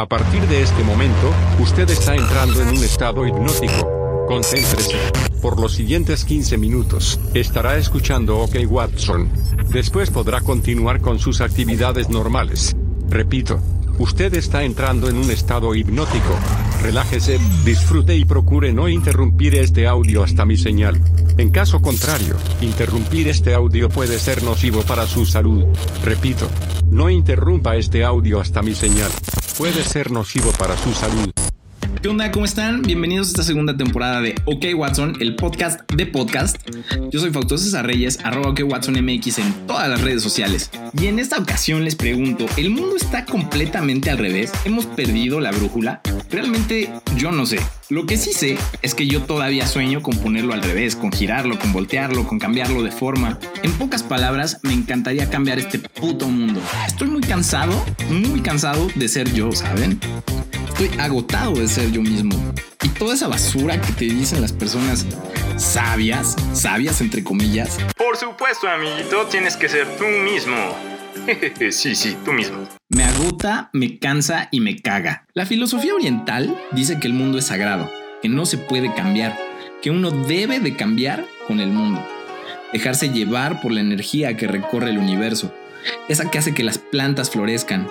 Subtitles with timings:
[0.00, 4.26] A partir de este momento, usted está entrando en un estado hipnótico.
[4.26, 4.96] Concéntrese.
[5.42, 9.30] Por los siguientes 15 minutos, estará escuchando OK Watson.
[9.68, 12.74] Después podrá continuar con sus actividades normales.
[13.10, 13.60] Repito,
[13.98, 16.34] usted está entrando en un estado hipnótico.
[16.82, 21.00] Relájese, disfrute y procure no interrumpir este audio hasta mi señal.
[21.36, 25.64] En caso contrario, interrumpir este audio puede ser nocivo para su salud.
[26.04, 26.48] Repito,
[26.90, 29.10] no interrumpa este audio hasta mi señal.
[29.58, 31.30] Puede ser nocivo para su salud.
[32.02, 32.30] ¿Qué onda?
[32.30, 32.80] ¿Cómo están?
[32.80, 36.56] Bienvenidos a esta segunda temporada de OK Watson, el podcast de podcast.
[37.10, 37.90] Yo soy Fausto César
[38.24, 40.70] arroba OK Watson MX en todas las redes sociales.
[40.98, 44.50] Y en esta ocasión les pregunto, ¿el mundo está completamente al revés?
[44.64, 46.00] ¿Hemos perdido la brújula?
[46.30, 47.60] Realmente yo no sé.
[47.90, 51.58] Lo que sí sé es que yo todavía sueño con ponerlo al revés, con girarlo,
[51.58, 53.38] con voltearlo, con cambiarlo de forma.
[53.62, 56.62] En pocas palabras, me encantaría cambiar este puto mundo.
[56.86, 60.00] Estoy muy cansado, muy cansado de ser yo, ¿saben?
[60.80, 62.34] Estoy agotado de ser yo mismo.
[62.82, 65.04] Y toda esa basura que te dicen las personas
[65.58, 67.76] sabias, sabias entre comillas.
[67.98, 70.56] Por supuesto, amiguito, tienes que ser tú mismo.
[71.70, 72.66] sí, sí, tú mismo.
[72.88, 75.26] Me agota, me cansa y me caga.
[75.34, 79.38] La filosofía oriental dice que el mundo es sagrado, que no se puede cambiar,
[79.82, 82.02] que uno debe de cambiar con el mundo.
[82.72, 85.52] Dejarse llevar por la energía que recorre el universo,
[86.08, 87.86] esa que hace que las plantas florezcan,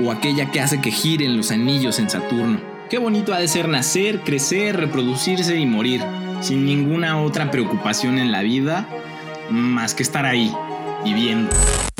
[0.00, 2.60] o aquella que hace que giren los anillos en Saturno.
[2.90, 6.02] Qué bonito ha de ser nacer, crecer, reproducirse y morir,
[6.40, 8.86] sin ninguna otra preocupación en la vida
[9.50, 10.54] más que estar ahí,
[11.04, 11.50] viviendo.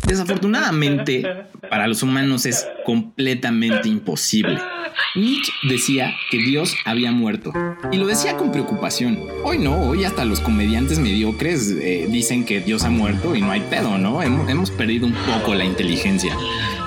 [0.06, 4.60] Desafortunadamente, para los humanos es completamente imposible.
[5.16, 7.52] Nietzsche decía que Dios había muerto
[7.92, 9.18] y lo decía con preocupación.
[9.44, 13.50] Hoy no, hoy hasta los comediantes mediocres eh, dicen que Dios ha muerto y no
[13.50, 14.22] hay pedo, ¿no?
[14.22, 16.36] Hemos, hemos perdido un poco la inteligencia.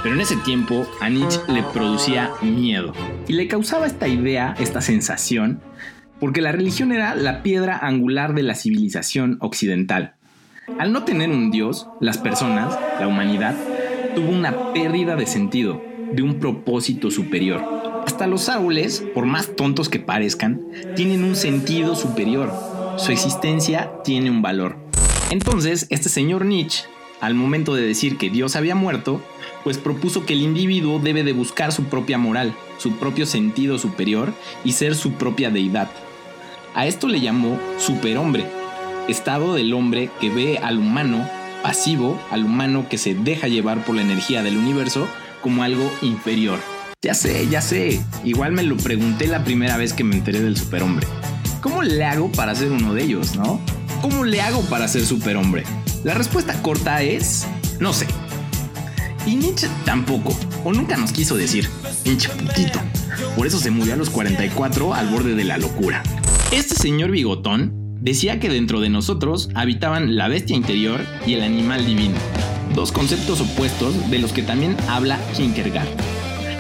[0.03, 2.93] Pero en ese tiempo a Nietzsche le producía miedo
[3.27, 5.61] y le causaba esta idea, esta sensación,
[6.19, 10.15] porque la religión era la piedra angular de la civilización occidental.
[10.79, 13.55] Al no tener un Dios, las personas, la humanidad,
[14.15, 15.81] tuvo una pérdida de sentido,
[16.11, 17.86] de un propósito superior.
[18.07, 20.61] Hasta los árboles, por más tontos que parezcan,
[20.95, 22.53] tienen un sentido superior.
[22.95, 24.77] Su existencia tiene un valor.
[25.29, 26.85] Entonces, este señor Nietzsche,
[27.19, 29.21] al momento de decir que Dios había muerto,
[29.65, 34.33] pues propuso que el individuo debe de buscar su propia moral, su propio sentido superior
[34.63, 35.89] y ser su propia deidad.
[36.75, 38.45] A esto le llamó superhombre,
[39.09, 41.29] estado del hombre que ve al humano
[41.61, 45.09] pasivo, al humano que se deja llevar por la energía del universo,
[45.41, 46.76] como algo inferior.
[47.03, 50.57] Ya sé, ya sé, igual me lo pregunté la primera vez que me enteré del
[50.57, 51.05] superhombre.
[51.61, 53.61] ¿Cómo le hago para ser uno de ellos, no?
[54.01, 55.63] ¿Cómo le hago para ser superhombre?
[56.03, 57.45] La respuesta corta es,
[57.79, 58.07] no sé.
[59.27, 61.69] Y Nietzsche tampoco, o nunca nos quiso decir,
[62.03, 62.79] pinche putito.
[63.35, 66.01] Por eso se murió a los 44 al borde de la locura.
[66.51, 71.85] Este señor bigotón decía que dentro de nosotros habitaban la bestia interior y el animal
[71.85, 72.17] divino,
[72.73, 76.16] dos conceptos opuestos de los que también habla Kierkegaard.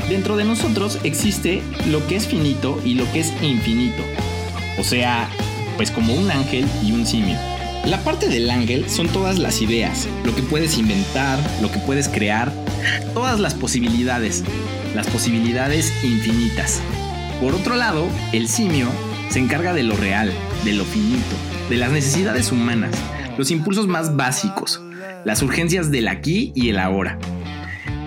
[0.09, 4.01] Dentro de nosotros existe lo que es finito y lo que es infinito,
[4.79, 5.29] o sea,
[5.75, 7.37] pues como un ángel y un simio.
[7.85, 12.07] La parte del ángel son todas las ideas, lo que puedes inventar, lo que puedes
[12.07, 12.53] crear,
[13.13, 14.45] todas las posibilidades,
[14.95, 16.81] las posibilidades infinitas.
[17.41, 18.87] Por otro lado, el simio
[19.29, 20.31] se encarga de lo real,
[20.63, 21.35] de lo finito,
[21.69, 22.91] de las necesidades humanas,
[23.37, 24.81] los impulsos más básicos,
[25.25, 27.19] las urgencias del aquí y el ahora.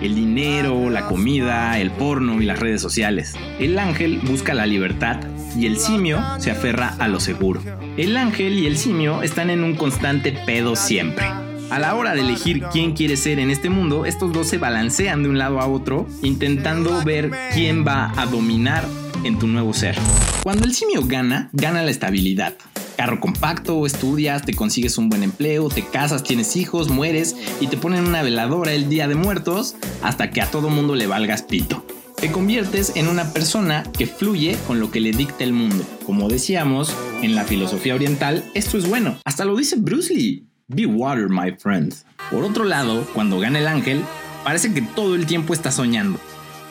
[0.03, 3.35] El dinero, la comida, el porno y las redes sociales.
[3.59, 5.21] El ángel busca la libertad
[5.55, 7.61] y el simio se aferra a lo seguro.
[7.99, 11.27] El ángel y el simio están en un constante pedo siempre.
[11.71, 15.23] A la hora de elegir quién quiere ser en este mundo, estos dos se balancean
[15.23, 18.85] de un lado a otro, intentando ver quién va a dominar
[19.23, 19.97] en tu nuevo ser.
[20.43, 22.55] Cuando el simio gana, gana la estabilidad.
[22.97, 27.77] Carro compacto, estudias, te consigues un buen empleo, te casas, tienes hijos, mueres y te
[27.77, 31.85] ponen una veladora el día de muertos hasta que a todo mundo le valgas pito.
[32.21, 35.85] Te conviertes en una persona que fluye con lo que le dicta el mundo.
[36.05, 39.19] Como decíamos, en la filosofía oriental, esto es bueno.
[39.25, 40.45] Hasta lo dice Bruce Lee.
[40.69, 41.95] Be water, my friend.
[42.31, 44.03] Por otro lado, cuando gana el ángel,
[44.45, 46.21] parece que todo el tiempo está soñando.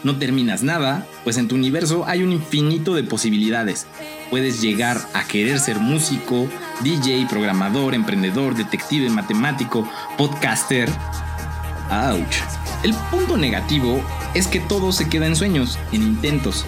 [0.04, 3.88] No terminas nada, pues en tu universo hay un infinito de posibilidades.
[4.30, 6.48] Puedes llegar a querer ser músico,
[6.82, 10.88] DJ, programador, emprendedor, detective, matemático, podcaster.
[11.92, 12.59] Ouch.
[12.82, 14.02] El punto negativo
[14.34, 16.66] es que todo se queda en sueños, en intentos.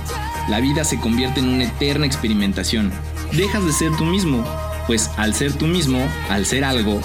[0.49, 2.91] La vida se convierte en una eterna experimentación.
[3.31, 4.45] Dejas de ser tú mismo,
[4.87, 7.01] pues al ser tú mismo, al ser algo,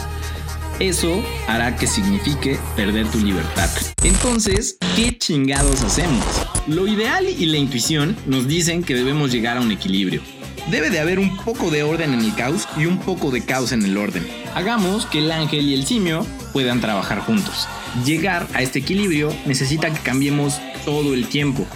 [0.81, 3.71] eso hará que signifique perder tu libertad.
[4.03, 6.25] Entonces, ¿qué chingados hacemos?
[6.67, 10.21] Lo ideal y la intuición nos dicen que debemos llegar a un equilibrio.
[10.69, 13.71] Debe de haber un poco de orden en el caos y un poco de caos
[13.71, 14.27] en el orden.
[14.57, 17.69] Hagamos que el ángel y el simio puedan trabajar juntos.
[18.05, 21.67] Llegar a este equilibrio necesita que cambiemos todo el tiempo.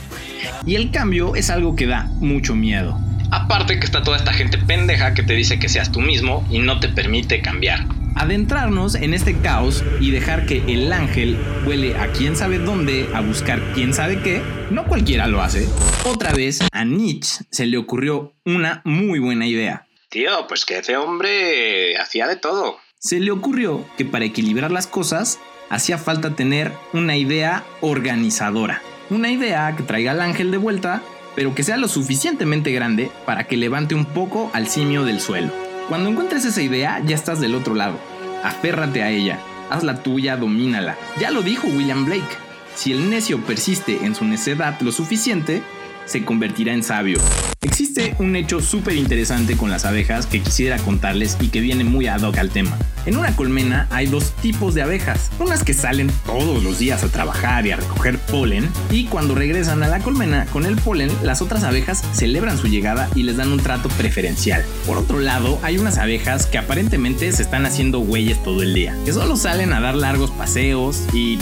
[0.67, 2.99] Y el cambio es algo que da mucho miedo.
[3.31, 6.59] Aparte que está toda esta gente pendeja que te dice que seas tú mismo y
[6.59, 7.87] no te permite cambiar.
[8.17, 13.21] Adentrarnos en este caos y dejar que el ángel vuele a quién sabe dónde a
[13.21, 15.69] buscar quién sabe qué, no cualquiera lo hace.
[16.05, 19.87] Otra vez a Nietzsche se le ocurrió una muy buena idea.
[20.09, 22.79] Tío, pues que ese hombre hacía de todo.
[22.99, 25.39] Se le ocurrió que para equilibrar las cosas
[25.71, 28.83] hacía falta tener una idea organizadora.
[29.09, 31.03] Una idea que traiga al ángel de vuelta
[31.35, 35.53] pero que sea lo suficientemente grande para que levante un poco al simio del suelo.
[35.89, 37.99] Cuando encuentres esa idea, ya estás del otro lado.
[38.45, 39.39] Aférrate a ella,
[39.71, 40.97] hazla tuya, domínala.
[41.19, 42.37] Ya lo dijo William Blake.
[42.75, 45.63] Si el necio persiste en su necedad lo suficiente,
[46.07, 47.21] se convertirá en sabio.
[47.61, 52.07] Existe un hecho súper interesante con las abejas que quisiera contarles y que viene muy
[52.07, 52.77] ad hoc al tema.
[53.07, 57.09] En una colmena hay dos tipos de abejas, unas que salen todos los días a
[57.09, 61.41] trabajar y a recoger polen, y cuando regresan a la colmena con el polen, las
[61.41, 64.65] otras abejas celebran su llegada y les dan un trato preferencial.
[64.87, 68.95] Por otro lado, hay unas abejas que aparentemente se están haciendo güeyes todo el día,
[69.05, 71.39] que solo salen a dar largos paseos y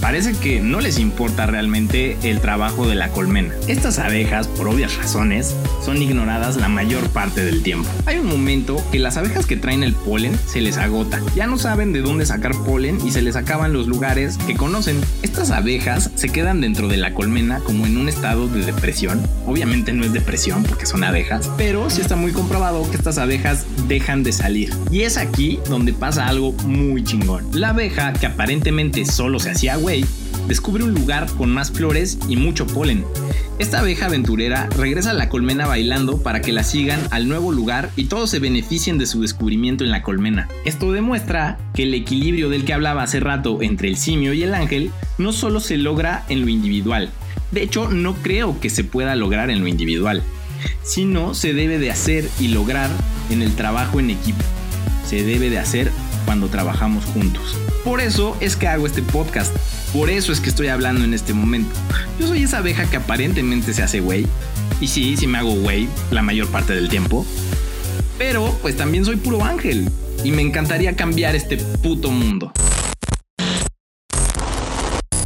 [0.00, 3.54] parece que no les importa realmente el trabajo de la colmena.
[3.68, 5.54] Estas abejas, por obvias razones,
[5.84, 7.88] son ignoradas la mayor parte del tiempo.
[8.06, 10.76] Hay un momento que las abejas que traen el polen se les
[11.36, 15.00] Ya no saben de dónde sacar polen y se les acaban los lugares que conocen.
[15.22, 19.22] Estas abejas se quedan dentro de la colmena como en un estado de depresión.
[19.46, 23.66] Obviamente no es depresión porque son abejas, pero sí está muy comprobado que estas abejas
[23.86, 24.74] dejan de salir.
[24.90, 27.46] Y es aquí donde pasa algo muy chingón.
[27.52, 30.04] La abeja que aparentemente solo se hacía güey
[30.48, 33.04] descubre un lugar con más flores y mucho polen.
[33.60, 37.90] Esta abeja aventurera regresa a la colmena bailando para que la sigan al nuevo lugar
[37.94, 40.48] y todos se beneficien de su descubrimiento en la colmena.
[40.64, 44.54] Esto demuestra que el equilibrio del que hablaba hace rato entre el simio y el
[44.54, 47.10] ángel no solo se logra en lo individual,
[47.50, 50.22] de hecho no creo que se pueda lograr en lo individual,
[50.82, 52.88] sino se debe de hacer y lograr
[53.28, 54.42] en el trabajo en equipo.
[55.04, 55.92] Se debe de hacer
[56.24, 57.58] cuando trabajamos juntos.
[57.84, 59.54] Por eso es que hago este podcast
[59.92, 61.74] por eso es que estoy hablando en este momento.
[62.20, 64.24] Yo soy esa abeja que aparentemente se hace güey.
[64.80, 67.26] Y sí, sí me hago güey la mayor parte del tiempo.
[68.16, 69.90] Pero pues también soy puro ángel.
[70.22, 72.52] Y me encantaría cambiar este puto mundo.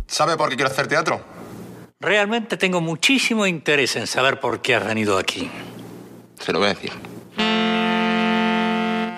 [0.07, 1.23] ¿Sabe por qué quiero hacer teatro?
[2.01, 5.51] Realmente tengo muchísimo interés en saber por qué has venido aquí.
[6.39, 6.93] Se lo voy a decir.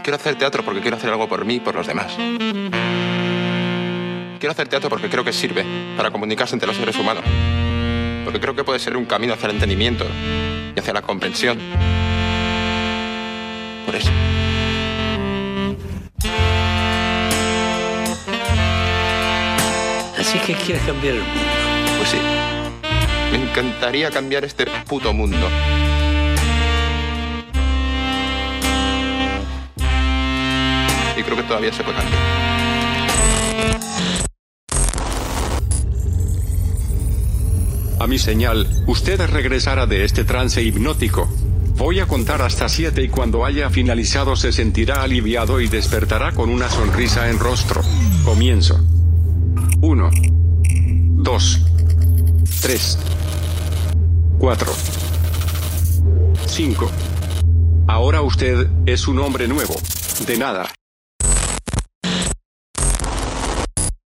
[0.03, 2.17] Quiero hacer teatro porque quiero hacer algo por mí y por los demás.
[4.39, 5.65] Quiero hacer teatro porque creo que sirve
[5.97, 7.25] para comunicarse entre los seres humanos.
[8.25, 10.05] Porque creo que puede ser un camino hacia el entendimiento
[10.75, 11.59] y hacia la comprensión.
[13.87, 14.11] Por eso.
[20.19, 21.41] Así que quieres cambiar el mundo.
[21.97, 22.19] Pues sí.
[23.33, 25.49] Me encantaría cambiar este puto mundo.
[31.17, 32.66] Y creo que todavía se puede cambiar.
[38.07, 41.29] A mi señal, usted regresará de este trance hipnótico.
[41.75, 46.51] Voy a contar hasta 7 y cuando haya finalizado se sentirá aliviado y despertará con
[46.51, 47.83] una sonrisa en rostro.
[48.25, 48.79] Comienzo.
[49.81, 50.11] 1,
[51.17, 51.61] 2,
[52.63, 52.99] 3,
[54.39, 54.73] 4,
[56.47, 56.91] 5.
[57.89, 59.75] Ahora usted es un hombre nuevo.
[60.29, 60.76] De nada.